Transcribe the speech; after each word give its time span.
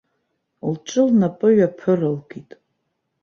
Лҿы 0.71 1.01
лнапы 1.07 1.47
ҩаԥыралкит. 1.57 2.49